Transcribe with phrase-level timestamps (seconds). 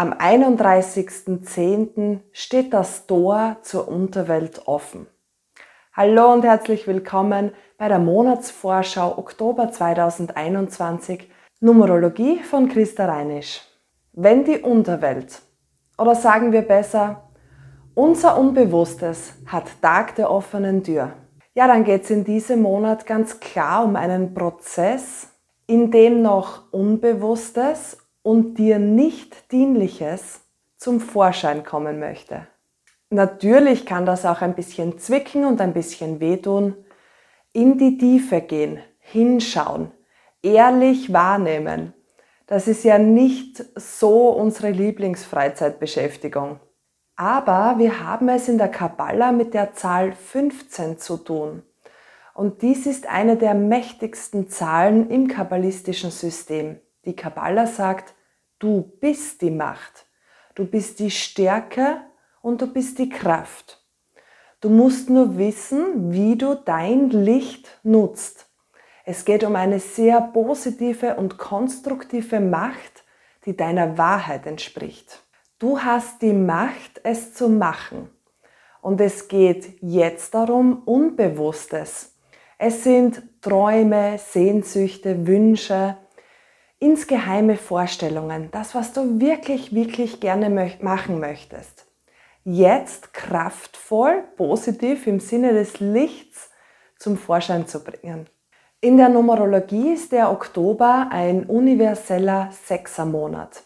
[0.00, 2.20] Am 31.10.
[2.32, 5.06] steht das Tor zur Unterwelt offen.
[5.92, 13.60] Hallo und herzlich willkommen bei der Monatsvorschau Oktober 2021 Numerologie von Christa Reinisch.
[14.14, 15.42] Wenn die Unterwelt,
[15.98, 17.28] oder sagen wir besser,
[17.94, 21.12] unser Unbewusstes hat Tag der offenen Tür,
[21.52, 25.28] ja, dann geht es in diesem Monat ganz klar um einen Prozess,
[25.66, 30.40] in dem noch Unbewusstes und dir nicht dienliches
[30.76, 32.46] zum Vorschein kommen möchte.
[33.10, 36.76] Natürlich kann das auch ein bisschen zwicken und ein bisschen wehtun.
[37.52, 39.90] In die Tiefe gehen, hinschauen,
[40.42, 41.92] ehrlich wahrnehmen.
[42.46, 46.60] Das ist ja nicht so unsere Lieblingsfreizeitbeschäftigung.
[47.16, 51.62] Aber wir haben es in der Kabbala mit der Zahl 15 zu tun.
[52.32, 56.80] Und dies ist eine der mächtigsten Zahlen im kabbalistischen System.
[57.04, 58.14] Die Kabbala sagt,
[58.58, 60.06] du bist die Macht,
[60.54, 62.02] du bist die Stärke
[62.42, 63.82] und du bist die Kraft.
[64.60, 68.50] Du musst nur wissen, wie du dein Licht nutzt.
[69.06, 73.04] Es geht um eine sehr positive und konstruktive Macht,
[73.46, 75.24] die deiner Wahrheit entspricht.
[75.58, 78.10] Du hast die Macht, es zu machen.
[78.82, 82.14] Und es geht jetzt darum, Unbewusstes.
[82.58, 85.96] Es sind Träume, Sehnsüchte, Wünsche,
[86.80, 90.50] insgeheime Vorstellungen, das, was du wirklich, wirklich gerne
[90.80, 91.86] machen möchtest.
[92.42, 96.50] Jetzt kraftvoll, positiv im Sinne des Lichts
[96.98, 98.28] zum Vorschein zu bringen.
[98.80, 103.62] In der Numerologie ist der Oktober ein universeller Sechsermonat.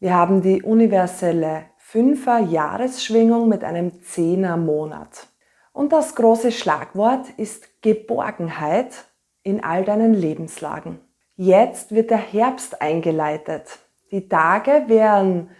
[0.00, 5.28] Wir haben die universelle Fünfer Jahresschwingung mit einem Zehner Monat.
[5.72, 9.04] Und das große Schlagwort ist Geborgenheit
[9.44, 11.05] in all deinen Lebenslagen.
[11.38, 13.78] Jetzt wird der Herbst eingeleitet.
[14.10, 15.50] Die Tage werden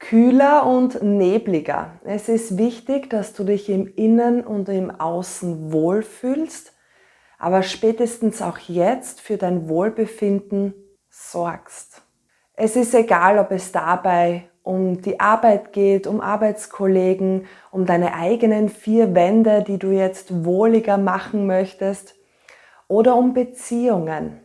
[0.00, 2.00] kühler und nebliger.
[2.02, 6.72] Es ist wichtig, dass du dich im Innen und im Außen wohlfühlst,
[7.38, 10.74] aber spätestens auch jetzt für dein Wohlbefinden
[11.10, 12.02] sorgst.
[12.54, 18.68] Es ist egal, ob es dabei um die Arbeit geht, um Arbeitskollegen, um deine eigenen
[18.68, 22.16] vier Wände, die du jetzt wohliger machen möchtest,
[22.88, 24.40] oder um Beziehungen.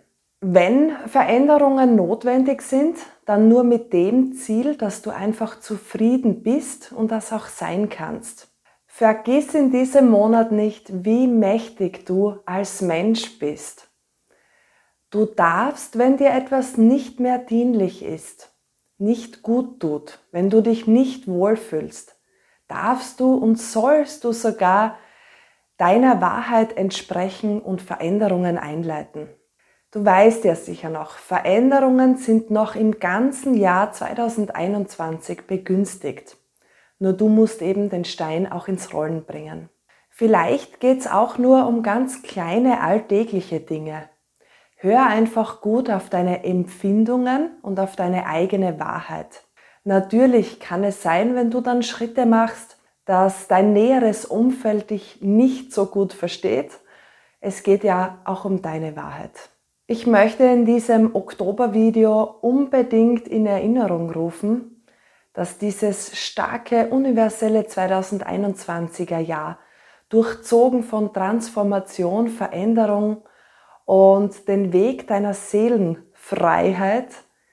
[0.47, 7.09] Wenn Veränderungen notwendig sind, dann nur mit dem Ziel, dass du einfach zufrieden bist und
[7.09, 8.53] das auch sein kannst.
[8.85, 13.89] Vergiss in diesem Monat nicht, wie mächtig du als Mensch bist.
[15.09, 18.55] Du darfst, wenn dir etwas nicht mehr dienlich ist,
[18.99, 22.19] nicht gut tut, wenn du dich nicht wohlfühlst,
[22.67, 24.99] darfst du und sollst du sogar
[25.77, 29.27] deiner Wahrheit entsprechen und Veränderungen einleiten.
[29.95, 36.35] Du weißt ja sicher noch, Veränderungen sind noch im ganzen Jahr 2021 begünstigt.
[36.99, 39.69] Nur du musst eben den Stein auch ins Rollen bringen.
[40.09, 44.09] Vielleicht geht's auch nur um ganz kleine alltägliche Dinge.
[44.75, 49.45] Hör einfach gut auf deine Empfindungen und auf deine eigene Wahrheit.
[49.85, 55.71] Natürlich kann es sein, wenn du dann Schritte machst, dass dein näheres Umfeld dich nicht
[55.71, 56.81] so gut versteht.
[57.39, 59.54] Es geht ja auch um deine Wahrheit.
[59.87, 64.83] Ich möchte in diesem Oktober-Video unbedingt in Erinnerung rufen,
[65.33, 69.59] dass dieses starke universelle 2021er Jahr
[70.09, 73.25] durchzogen von Transformation, Veränderung
[73.85, 77.09] und den Weg deiner Seelenfreiheit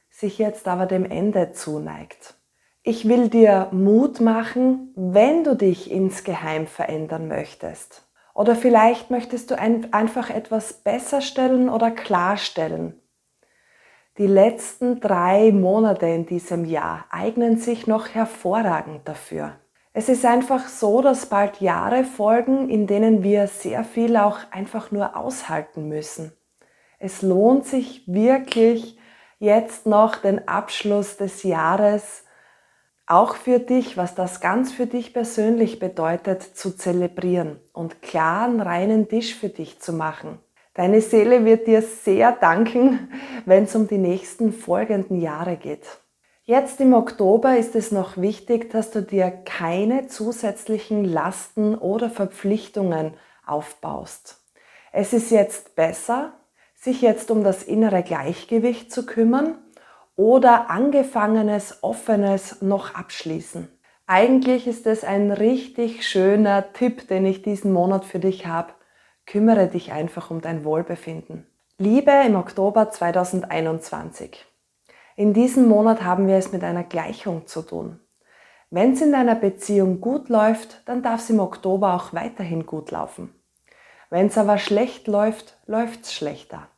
[0.08, 2.34] sich jetzt aber dem Ende zuneigt.
[2.82, 8.08] Ich will dir Mut machen, wenn du dich insgeheim verändern möchtest.
[8.34, 13.00] Oder vielleicht möchtest du ein, einfach etwas besser stellen oder klarstellen.
[14.18, 19.56] Die letzten drei Monate in diesem Jahr eignen sich noch hervorragend dafür.
[19.94, 24.90] Es ist einfach so, dass bald Jahre folgen, in denen wir sehr viel auch einfach
[24.90, 26.32] nur aushalten müssen.
[26.98, 28.98] Es lohnt sich wirklich
[29.38, 32.24] jetzt noch den Abschluss des Jahres
[33.12, 39.06] auch für dich, was das ganz für dich persönlich bedeutet, zu zelebrieren und klaren, reinen
[39.06, 40.38] Tisch für dich zu machen.
[40.72, 43.10] Deine Seele wird dir sehr danken,
[43.44, 45.86] wenn es um die nächsten folgenden Jahre geht.
[46.44, 53.12] Jetzt im Oktober ist es noch wichtig, dass du dir keine zusätzlichen Lasten oder Verpflichtungen
[53.46, 54.40] aufbaust.
[54.90, 56.32] Es ist jetzt besser,
[56.74, 59.58] sich jetzt um das innere Gleichgewicht zu kümmern
[60.16, 63.68] oder angefangenes, offenes noch abschließen.
[64.06, 68.72] Eigentlich ist es ein richtig schöner Tipp, den ich diesen Monat für dich habe.
[69.26, 71.46] Kümmere dich einfach um dein Wohlbefinden.
[71.78, 74.44] Liebe im Oktober 2021.
[75.16, 78.00] In diesem Monat haben wir es mit einer Gleichung zu tun.
[78.70, 82.90] Wenn es in deiner Beziehung gut läuft, dann darf es im Oktober auch weiterhin gut
[82.90, 83.34] laufen.
[84.10, 86.68] Wenn es aber schlecht läuft, läuft es schlechter.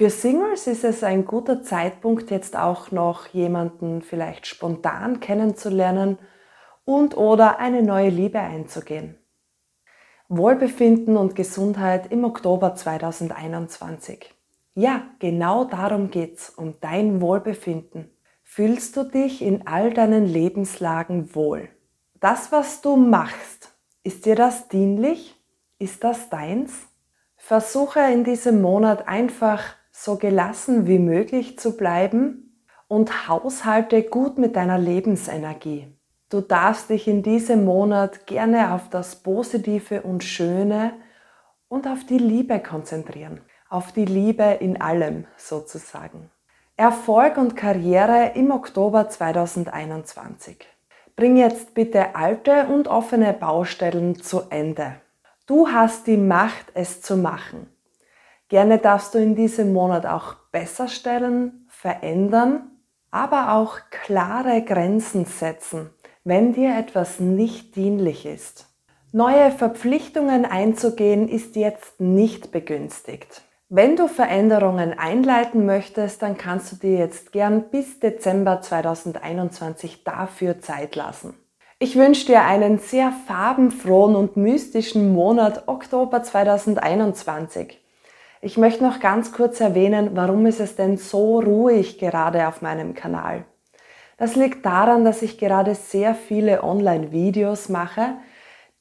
[0.00, 6.16] Für Singles ist es ein guter Zeitpunkt, jetzt auch noch jemanden vielleicht spontan kennenzulernen
[6.86, 9.18] und oder eine neue Liebe einzugehen.
[10.30, 14.34] Wohlbefinden und Gesundheit im Oktober 2021.
[14.74, 18.10] Ja, genau darum geht's, um dein Wohlbefinden.
[18.42, 21.68] Fühlst du dich in all deinen Lebenslagen wohl?
[22.20, 25.36] Das, was du machst, ist dir das dienlich?
[25.78, 26.72] Ist das deins?
[27.36, 32.56] Versuche in diesem Monat einfach so gelassen wie möglich zu bleiben
[32.88, 35.88] und haushalte gut mit deiner Lebensenergie.
[36.30, 40.94] Du darfst dich in diesem Monat gerne auf das Positive und Schöne
[41.68, 43.42] und auf die Liebe konzentrieren.
[43.68, 46.30] Auf die Liebe in allem sozusagen.
[46.76, 50.66] Erfolg und Karriere im Oktober 2021.
[51.14, 54.94] Bring jetzt bitte alte und offene Baustellen zu Ende.
[55.46, 57.68] Du hast die Macht, es zu machen.
[58.50, 62.62] Gerne darfst du in diesem Monat auch besser stellen, verändern,
[63.12, 65.90] aber auch klare Grenzen setzen,
[66.24, 68.66] wenn dir etwas nicht dienlich ist.
[69.12, 73.42] Neue Verpflichtungen einzugehen ist jetzt nicht begünstigt.
[73.68, 80.58] Wenn du Veränderungen einleiten möchtest, dann kannst du dir jetzt gern bis Dezember 2021 dafür
[80.58, 81.34] Zeit lassen.
[81.78, 87.80] Ich wünsche dir einen sehr farbenfrohen und mystischen Monat Oktober 2021.
[88.42, 92.94] Ich möchte noch ganz kurz erwähnen, warum ist es denn so ruhig gerade auf meinem
[92.94, 93.44] Kanal.
[94.16, 98.14] Das liegt daran, dass ich gerade sehr viele Online-Videos mache,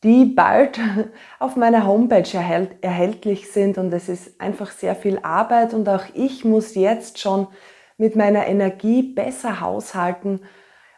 [0.02, 0.80] die bald
[1.40, 3.78] auf meiner Homepage erhält, erhältlich sind.
[3.78, 5.74] Und es ist einfach sehr viel Arbeit.
[5.74, 7.48] Und auch ich muss jetzt schon
[7.98, 10.40] mit meiner Energie besser haushalten.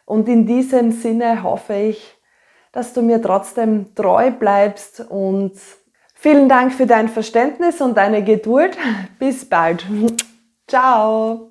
[0.04, 2.16] Und in diesem Sinne hoffe ich,
[2.70, 5.54] dass du mir trotzdem treu bleibst und
[6.22, 8.78] Vielen Dank für dein Verständnis und deine Geduld.
[9.18, 9.84] Bis bald.
[10.68, 11.50] Ciao.